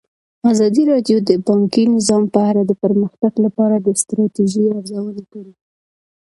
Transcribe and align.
ازادي 0.51 0.83
راډیو 0.91 1.17
د 1.29 1.31
بانکي 1.47 1.83
نظام 1.95 2.23
په 2.33 2.39
اړه 2.49 2.61
د 2.65 2.71
پرمختګ 2.83 3.33
لپاره 3.45 3.75
د 3.79 3.87
ستراتیژۍ 4.01 4.65
ارزونه 4.77 5.21
کړې. 5.31 5.53